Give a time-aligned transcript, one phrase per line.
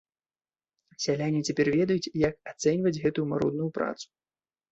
[1.03, 4.07] Сяляне цяпер ведаюць, як ацэньваць гэтую марудную працу.